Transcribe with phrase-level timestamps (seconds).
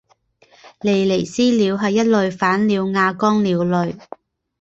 [0.79, 3.95] 利尼斯鸟是一类反鸟亚纲鸟类。